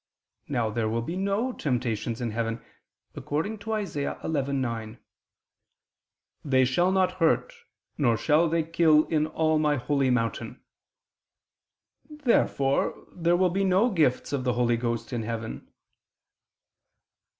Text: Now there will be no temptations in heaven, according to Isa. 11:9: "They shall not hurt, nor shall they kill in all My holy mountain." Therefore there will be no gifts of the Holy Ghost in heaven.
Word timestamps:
Now 0.47 0.71
there 0.71 0.89
will 0.89 1.03
be 1.03 1.15
no 1.15 1.51
temptations 1.53 2.21
in 2.21 2.31
heaven, 2.31 2.59
according 3.13 3.59
to 3.59 3.77
Isa. 3.77 4.17
11:9: 4.23 4.97
"They 6.43 6.65
shall 6.65 6.91
not 6.91 7.11
hurt, 7.19 7.53
nor 7.99 8.17
shall 8.17 8.49
they 8.49 8.63
kill 8.63 9.03
in 9.09 9.27
all 9.27 9.59
My 9.59 9.75
holy 9.75 10.09
mountain." 10.09 10.59
Therefore 12.09 13.05
there 13.13 13.37
will 13.37 13.51
be 13.51 13.63
no 13.63 13.91
gifts 13.91 14.33
of 14.33 14.43
the 14.43 14.53
Holy 14.53 14.75
Ghost 14.75 15.13
in 15.13 15.21
heaven. 15.21 15.71